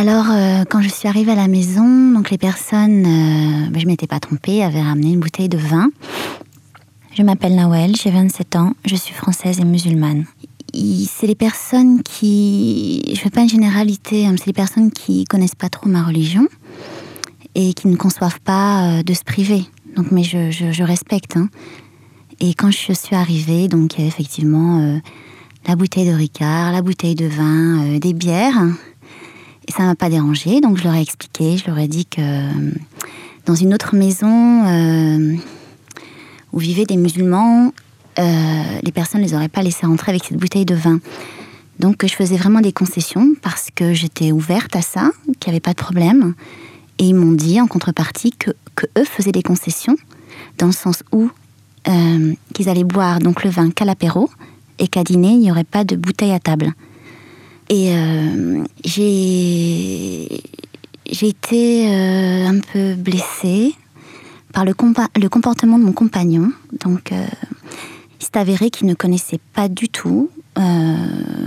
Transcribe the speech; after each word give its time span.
Alors, 0.00 0.30
euh, 0.30 0.62
quand 0.62 0.80
je 0.80 0.88
suis 0.88 1.08
arrivée 1.08 1.32
à 1.32 1.34
la 1.34 1.48
maison, 1.48 2.12
donc 2.12 2.30
les 2.30 2.38
personnes, 2.38 3.04
euh, 3.04 3.68
ben, 3.68 3.80
je 3.80 3.86
m'étais 3.88 4.06
pas 4.06 4.20
trompée, 4.20 4.62
avaient 4.62 4.80
ramené 4.80 5.10
une 5.10 5.18
bouteille 5.18 5.48
de 5.48 5.58
vin. 5.58 5.90
Je 7.16 7.24
m'appelle 7.24 7.56
Nawel, 7.56 7.96
j'ai 7.96 8.12
27 8.12 8.54
ans, 8.54 8.74
je 8.84 8.94
suis 8.94 9.12
française 9.12 9.58
et 9.58 9.64
musulmane. 9.64 10.24
C'est 10.72 11.26
les 11.26 11.34
personnes 11.34 12.04
qui, 12.04 13.12
je 13.12 13.18
fais 13.18 13.30
pas 13.30 13.40
une 13.40 13.48
généralité, 13.48 14.24
hein, 14.24 14.36
c'est 14.38 14.46
les 14.46 14.52
personnes 14.52 14.92
qui 14.92 15.24
connaissent 15.24 15.56
pas 15.56 15.68
trop 15.68 15.88
ma 15.88 16.04
religion 16.04 16.46
et 17.56 17.74
qui 17.74 17.88
ne 17.88 17.96
conçoivent 17.96 18.40
pas 18.40 18.98
euh, 18.98 19.02
de 19.02 19.14
se 19.14 19.24
priver. 19.24 19.64
Donc, 19.96 20.12
mais 20.12 20.22
je, 20.22 20.82
respecte. 20.84 21.36
Hein. 21.36 21.48
Et 22.38 22.54
quand 22.54 22.70
je 22.70 22.92
suis 22.92 23.16
arrivée, 23.16 23.66
donc 23.66 23.94
il 23.94 23.98
y 23.98 24.02
avait 24.02 24.08
effectivement 24.10 24.78
euh, 24.78 24.98
la 25.66 25.74
bouteille 25.74 26.08
de 26.08 26.14
Ricard, 26.14 26.70
la 26.70 26.82
bouteille 26.82 27.16
de 27.16 27.26
vin, 27.26 27.98
des 27.98 28.12
bières. 28.12 28.62
Et 29.68 29.72
ça 29.72 29.82
m'a 29.82 29.94
pas 29.94 30.08
dérangé, 30.08 30.60
donc 30.60 30.78
je 30.78 30.84
leur 30.84 30.94
ai 30.94 31.02
expliqué, 31.02 31.58
je 31.58 31.66
leur 31.66 31.78
ai 31.78 31.88
dit 31.88 32.06
que 32.06 32.20
euh, 32.20 32.70
dans 33.44 33.54
une 33.54 33.74
autre 33.74 33.94
maison 33.94 34.66
euh, 34.66 35.36
où 36.52 36.58
vivaient 36.58 36.86
des 36.86 36.96
musulmans, 36.96 37.72
euh, 38.18 38.62
les 38.82 38.92
personnes 38.92 39.20
ne 39.20 39.26
les 39.26 39.34
auraient 39.34 39.48
pas 39.48 39.62
laissés 39.62 39.86
rentrer 39.86 40.10
avec 40.10 40.24
cette 40.24 40.38
bouteille 40.38 40.64
de 40.64 40.74
vin. 40.74 41.00
Donc 41.78 42.04
je 42.04 42.14
faisais 42.14 42.36
vraiment 42.36 42.60
des 42.60 42.72
concessions 42.72 43.34
parce 43.42 43.68
que 43.74 43.92
j'étais 43.92 44.32
ouverte 44.32 44.74
à 44.74 44.82
ça, 44.82 45.10
qu'il 45.38 45.50
n'y 45.50 45.56
avait 45.56 45.60
pas 45.60 45.72
de 45.72 45.76
problème. 45.76 46.34
Et 46.98 47.04
ils 47.04 47.14
m'ont 47.14 47.32
dit 47.32 47.60
en 47.60 47.66
contrepartie 47.66 48.32
que, 48.32 48.50
que 48.74 48.86
eux 48.98 49.04
faisaient 49.04 49.32
des 49.32 49.42
concessions 49.42 49.96
dans 50.58 50.66
le 50.66 50.72
sens 50.72 51.04
où 51.12 51.30
euh, 51.88 52.34
qu'ils 52.54 52.68
allaient 52.68 52.84
boire 52.84 53.20
donc 53.20 53.44
le 53.44 53.50
vin 53.50 53.70
qu'à 53.70 53.84
l'apéro 53.84 54.28
et 54.78 54.88
qu'à 54.88 55.04
dîner 55.04 55.30
il 55.30 55.38
n'y 55.38 55.50
aurait 55.50 55.64
pas 55.64 55.84
de 55.84 55.94
bouteille 55.94 56.32
à 56.32 56.40
table. 56.40 56.72
Et 57.70 57.92
euh, 57.92 58.64
j'ai 58.84 60.28
été 61.20 61.88
euh, 61.88 62.46
un 62.46 62.60
peu 62.60 62.94
blessée 62.94 63.74
par 64.52 64.64
le, 64.64 64.74
le 65.16 65.28
comportement 65.28 65.78
de 65.78 65.84
mon 65.84 65.92
compagnon. 65.92 66.50
Donc, 66.84 67.12
euh, 67.12 67.26
il 68.20 68.24
s'est 68.24 68.38
avéré 68.38 68.70
qu'il 68.70 68.86
ne 68.86 68.94
connaissait 68.94 69.40
pas 69.52 69.68
du 69.68 69.88
tout 69.88 70.30
euh, 70.58 70.96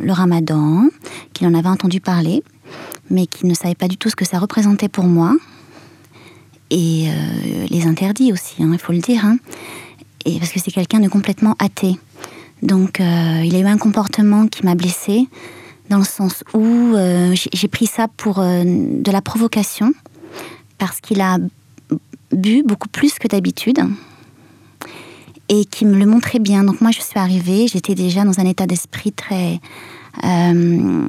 le 0.00 0.12
ramadan, 0.12 0.84
qu'il 1.32 1.46
en 1.48 1.54
avait 1.54 1.68
entendu 1.68 2.00
parler, 2.00 2.42
mais 3.10 3.26
qu'il 3.26 3.48
ne 3.48 3.54
savait 3.54 3.74
pas 3.74 3.88
du 3.88 3.96
tout 3.96 4.08
ce 4.08 4.16
que 4.16 4.24
ça 4.24 4.38
représentait 4.38 4.88
pour 4.88 5.04
moi. 5.04 5.34
Et 6.70 7.06
les 7.70 7.86
interdits 7.86 8.32
aussi, 8.32 8.60
hein, 8.60 8.70
il 8.72 8.78
faut 8.78 8.92
le 8.92 8.98
dire. 8.98 9.24
hein. 9.24 9.36
Et 10.24 10.38
parce 10.38 10.50
que 10.50 10.58
c'est 10.58 10.72
quelqu'un 10.72 10.98
de 10.98 11.08
complètement 11.08 11.54
athée. 11.60 11.98
Donc, 12.62 12.98
il 12.98 13.54
a 13.54 13.58
eu 13.58 13.66
un 13.66 13.76
comportement 13.78 14.48
qui 14.48 14.64
m'a 14.64 14.74
blessée, 14.74 15.28
dans 15.94 16.00
le 16.00 16.04
sens 16.04 16.42
où 16.54 16.64
euh, 16.96 17.34
j'ai 17.52 17.68
pris 17.68 17.86
ça 17.86 18.08
pour 18.08 18.40
euh, 18.40 18.64
de 18.64 19.10
la 19.12 19.22
provocation, 19.22 19.92
parce 20.76 21.00
qu'il 21.00 21.20
a 21.20 21.38
bu 22.32 22.64
beaucoup 22.64 22.88
plus 22.88 23.14
que 23.20 23.28
d'habitude 23.28 23.78
et 25.48 25.64
qui 25.66 25.84
me 25.84 25.96
le 25.96 26.06
montrait 26.06 26.40
bien. 26.40 26.64
Donc 26.64 26.80
moi, 26.80 26.90
je 26.90 27.00
suis 27.00 27.20
arrivée, 27.20 27.68
j'étais 27.68 27.94
déjà 27.94 28.24
dans 28.24 28.40
un 28.40 28.44
état 28.44 28.66
d'esprit 28.66 29.12
très... 29.12 29.60
euh, 30.24 31.06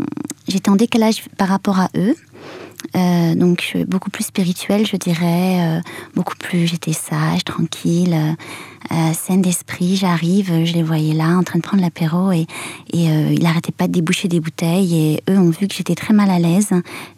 j'étais 0.48 0.70
en 0.70 0.76
décalage 0.76 1.24
par 1.36 1.48
rapport 1.48 1.80
à 1.80 1.90
eux. 1.98 2.16
Euh, 2.96 3.36
donc 3.36 3.72
euh, 3.76 3.86
beaucoup 3.86 4.10
plus 4.10 4.26
spirituel, 4.26 4.86
je 4.86 4.96
dirais, 4.98 5.60
euh, 5.60 5.82
beaucoup 6.16 6.36
plus, 6.36 6.68
j'étais 6.68 6.94
sage, 6.94 7.44
tranquille, 7.44 8.16
euh, 8.92 9.14
saine 9.14 9.42
d'esprit. 9.42 9.96
J'arrive, 9.96 10.66
je 10.66 10.74
les 10.74 10.84
voyais 10.84 11.14
là 11.14 11.30
en 11.38 11.44
train 11.44 11.60
de 11.60 11.64
prendre 11.64 11.82
l'apéro 11.82 12.32
et, 12.32 12.46
et 12.94 13.06
il 13.06 13.46
arrêtait 13.46 13.72
pas 13.72 13.88
de 13.88 13.94
déboucher 13.94 14.28
des 14.28 14.40
bouteilles 14.40 14.96
et 14.96 15.24
eux 15.30 15.38
ont 15.38 15.50
vu 15.50 15.68
que 15.68 15.74
j'étais 15.74 15.96
très 15.96 16.14
mal 16.14 16.30
à 16.30 16.40
l'aise. 16.40 16.70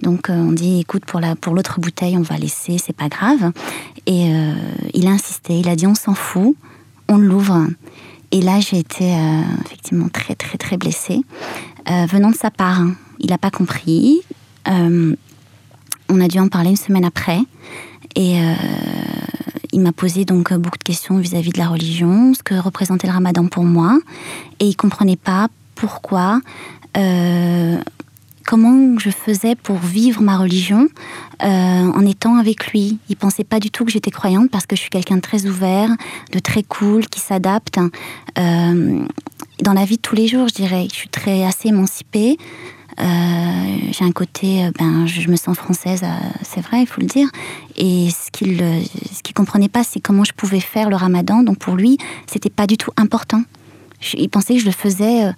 Donc 0.02 0.28
on 0.30 0.52
dit, 0.52 0.80
écoute, 0.80 1.06
pour 1.06 1.20
la 1.20 1.36
pour 1.36 1.54
l'autre 1.54 1.80
bouteille, 1.80 2.18
on 2.18 2.22
va 2.22 2.38
laisser, 2.38 2.78
c'est 2.78 2.96
pas 2.96 3.10
grave. 3.10 3.52
Et 4.06 4.32
il 4.94 5.08
a 5.08 5.12
insisté, 5.12 5.60
il 5.60 5.68
a 5.68 5.76
dit, 5.76 5.86
on 5.88 5.96
s'en 5.96 6.14
fout, 6.14 6.56
on 7.10 7.18
l'ouvre. 7.18 7.68
Et 8.32 8.42
là, 8.42 8.60
j'ai 8.62 8.80
été 8.80 9.14
effectivement 9.66 10.08
très 10.08 10.36
très 10.36 10.58
très 10.58 10.78
blessée 10.78 11.20
venant 11.86 12.32
de 12.32 12.36
sa 12.38 12.50
part. 12.52 12.80
hein. 12.80 12.96
Il 13.20 13.30
n'a 13.32 13.38
pas 13.38 13.52
compris. 13.52 14.22
On 16.10 16.22
a 16.22 16.28
dû 16.28 16.40
en 16.40 16.48
parler 16.48 16.72
une 16.72 16.78
semaine 16.78 17.06
après. 17.06 17.40
Et 18.16 18.42
euh, 18.42 18.54
il 19.72 19.82
m'a 19.82 19.92
posé 19.92 20.26
donc 20.26 20.52
euh, 20.52 20.58
beaucoup 20.58 20.78
de 20.78 20.84
questions 20.84 21.18
vis-à-vis 21.18 21.52
de 21.52 21.60
la 21.60 21.68
religion, 21.68 22.34
ce 22.34 22.44
que 22.44 22.56
représentait 22.56 23.08
le 23.08 23.14
ramadan 23.14 23.46
pour 23.48 23.64
moi. 23.64 24.00
Et 24.60 24.66
il 24.66 24.76
comprenait 24.76 25.18
pas 25.18 25.48
pourquoi, 25.76 26.42
euh, 26.98 27.78
comment 28.46 28.98
je 28.98 29.10
faisais 29.10 29.56
pour 29.56 29.78
vivre 29.78 30.22
ma 30.22 30.38
religion 30.38 30.88
en 31.40 32.04
étant 32.04 32.38
avec 32.38 32.72
lui. 32.72 32.98
Il 33.10 33.16
pensait 33.16 33.44
pas 33.44 33.60
du 33.60 33.70
tout 33.70 33.86
que 33.86 33.92
j'étais 33.92 34.10
croyante 34.10 34.50
parce 34.50 34.66
que 34.66 34.76
je 34.76 34.82
suis 34.82 34.90
quelqu'un 34.90 35.18
de 35.18 35.22
très 35.22 35.46
ouvert, 35.46 35.90
de 36.32 36.40
très 36.40 36.64
cool, 36.64 37.06
qui 37.06 37.20
s'adapte. 37.20 37.80
Euh, 38.40 39.06
dans 39.62 39.74
la 39.74 39.86
vie 39.86 39.98
de 39.98 40.02
tous 40.02 40.16
les 40.16 40.28
jours, 40.28 40.48
je 40.48 40.54
dirais, 40.56 40.88
je 40.90 40.96
suis 40.96 41.10
très 41.10 41.44
assez 41.44 41.70
émancipée. 41.70 42.38
Euh, 43.00 43.78
j'ai 43.92 44.06
un 44.06 44.12
côté, 44.12 44.66
euh, 44.66 44.72
ben, 44.78 45.06
je, 45.06 45.30
me 45.30 45.36
sens 45.36 45.56
française, 45.56 46.02
euh, 46.04 46.08
c'est 46.42 46.62
vrai, 46.62 46.82
il 46.82 46.88
faut 46.88 47.02
le 47.02 47.08
dire. 47.08 47.28
Et 47.76 48.10
ce 48.10 48.32
qu'il 48.32 48.58
ce 49.14 49.22
qu'il 49.22 49.36
comprenait 49.36 49.70
pas, 49.70 49.84
c'est 49.84 50.00
comment 50.00 50.24
je 50.24 50.34
pouvais 50.34 50.60
faire 50.60 50.90
le 50.90 50.96
ramadan. 50.96 51.44
Donc 51.44 51.60
pour 51.60 51.76
lui, 51.76 51.98
c'était 52.26 52.50
pas 52.50 52.66
du 52.66 52.78
tout 52.78 52.92
important. 52.98 53.44
Il 54.14 54.30
pensait 54.30 54.56
que 54.56 54.62
je 54.62 54.66
le 54.66 54.72
faisais, 54.72 55.32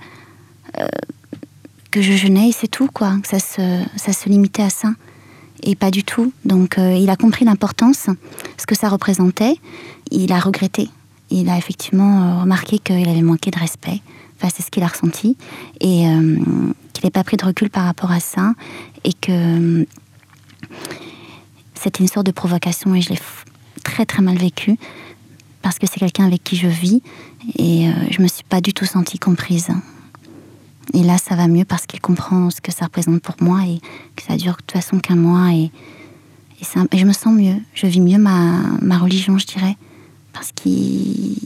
que 1.92 2.02
je 2.02 2.14
jeûnais 2.14 2.50
et 2.50 2.52
c'est 2.52 2.68
tout, 2.68 2.90
quoi. 2.94 3.18
Que 3.22 3.28
ça 3.28 3.40
se, 3.40 3.81
ça 3.96 4.14
se 4.14 4.28
limitait 4.30 4.64
à 4.64 4.70
ça. 4.70 4.90
Et 5.64 5.76
pas 5.76 5.91
du 5.91 6.03
tout. 6.03 6.34
Donc 6.46 6.78
il 6.78 7.09
a 7.09 7.16
compris 7.16 7.46
l'importance, 7.46 8.08
ce 8.58 8.66
que 8.66 8.76
ça 8.76 8.90
représentait. 8.90 9.56
Il 10.12 10.31
a 10.34 10.40
regretté. 10.40 10.90
Il 11.30 11.50
a 11.50 11.58
effectivement 11.58 12.41
remarqué 12.41 12.80
qu'il 12.80 13.08
avait 13.08 13.22
manqué 13.22 13.50
de 13.52 13.59
respect. 13.59 14.02
Enfin, 14.38 14.53
c'est 14.53 14.64
ce 14.64 14.72
qu'il 14.72 14.84
a 14.84 14.88
ressenti. 14.88 15.38
Et 15.80 16.06
qu'il 17.00 17.08
n'ait 17.08 17.12
pas 17.12 17.24
pris 17.24 17.38
de 17.38 17.46
recul 17.46 17.70
par 17.70 17.86
rapport 17.86 18.12
à 18.12 18.20
ça. 18.20 18.54
Et 19.04 19.14
que 19.14 19.32
euh, 19.82 19.86
c'était 21.76 22.04
une 22.04 22.10
sorte 22.10 22.26
de 22.26 22.32
provocation 22.32 22.94
et 22.94 23.02
je 23.02 23.10
l'ai 23.10 23.20
très 23.84 24.06
très 24.06 24.22
mal 24.22 24.38
vécu. 24.38 24.78
Parce 25.62 25.80
que 25.80 25.88
c'est 25.88 26.00
quelqu'un 26.00 26.26
avec 26.26 26.44
qui 26.44 26.58
je 26.58 26.68
vis. 26.68 27.02
Et 27.58 27.88
euh, 27.88 27.94
je 28.12 28.22
me 28.22 28.28
suis 28.28 28.44
pas 28.44 28.62
du 28.62 28.74
tout 28.74 28.86
sentie 28.86 29.18
comprise. 29.20 29.70
Et 30.94 31.04
là, 31.04 31.18
ça 31.18 31.36
va 31.36 31.48
mieux 31.48 31.66
parce 31.66 31.86
qu'il 31.86 32.02
comprend 32.02 32.50
ce 32.50 32.62
que 32.62 32.72
ça 32.72 32.86
représente 32.86 33.22
pour 33.22 33.36
moi 33.42 33.62
et 33.66 33.80
que 34.16 34.24
ça 34.24 34.36
dure 34.36 34.54
de 34.54 34.58
toute 34.58 34.72
façon 34.72 35.00
qu'un 35.00 35.16
mois. 35.16 35.54
Et 35.54 35.72
je 36.62 37.06
me 37.06 37.14
sens 37.14 37.34
mieux. 37.34 37.56
Je 37.74 37.88
vis 37.88 38.02
mieux 38.02 38.18
ma, 38.18 38.59
ma 38.82 38.98
religion, 38.98 39.38
je 39.38 39.46
dirais. 39.46 39.78
Parce 40.34 40.52
qu'il, 40.52 41.38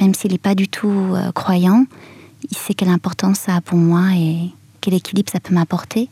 même 0.00 0.14
s'il 0.14 0.32
n'est 0.32 0.38
pas 0.38 0.54
du 0.54 0.68
tout 0.68 0.88
euh, 0.88 1.32
croyant, 1.32 1.86
il 2.50 2.56
sait 2.56 2.74
quelle 2.74 2.88
importance 2.88 3.38
ça 3.40 3.56
a 3.56 3.60
pour 3.60 3.78
moi 3.78 4.14
et 4.14 4.50
quel 4.82 4.92
équilibre 4.92 5.32
ça 5.32 5.40
peut 5.40 5.54
m'apporter. 5.54 6.10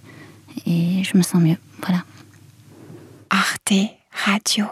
Et 0.67 1.05
je 1.05 1.17
me 1.19 1.23
sens 1.23 1.43
mieux. 1.43 1.59
Voilà. 1.83 2.05
Arte 3.29 3.75
Radio. 4.25 4.67